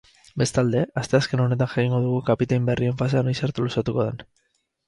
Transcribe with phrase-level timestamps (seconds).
[0.41, 4.27] Bestalde, asteazken honetan jakingo dugu kapitain berrien fasea noiz arte luzatuko den.